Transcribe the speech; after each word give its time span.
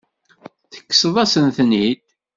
Tekkseḍ-asen-ten-id. 0.71 1.99